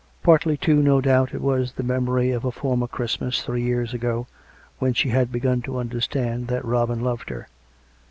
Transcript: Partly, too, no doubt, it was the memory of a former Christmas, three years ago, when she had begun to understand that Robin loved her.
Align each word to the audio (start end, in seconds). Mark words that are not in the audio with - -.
Partly, 0.23 0.57
too, 0.57 0.77
no 0.81 0.99
doubt, 0.99 1.31
it 1.31 1.41
was 1.41 1.73
the 1.73 1.83
memory 1.83 2.31
of 2.31 2.43
a 2.43 2.51
former 2.51 2.87
Christmas, 2.87 3.43
three 3.43 3.61
years 3.61 3.93
ago, 3.93 4.25
when 4.79 4.93
she 4.95 5.09
had 5.09 5.31
begun 5.31 5.61
to 5.61 5.77
understand 5.77 6.47
that 6.47 6.65
Robin 6.65 7.01
loved 7.01 7.29
her. 7.29 7.47